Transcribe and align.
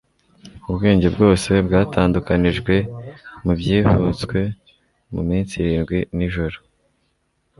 ubwenge 0.69 1.07
bwose 1.15 1.49
bwatandukanijwe 1.65 2.75
mubyibutswe 3.43 4.39
muminsi 5.13 5.53
irindwi 5.61 5.99
nijoro 6.17 6.57